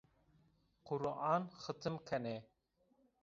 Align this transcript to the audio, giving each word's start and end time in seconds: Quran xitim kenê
Quran 0.87 1.43
xitim 1.63 1.95
kenê 2.07 2.37